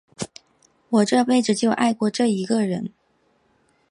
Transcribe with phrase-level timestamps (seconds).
[0.89, 2.91] 我这辈子就爱过这一个人。